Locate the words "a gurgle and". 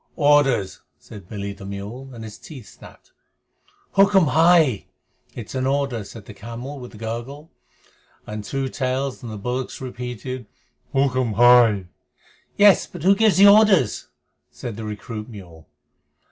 6.95-8.43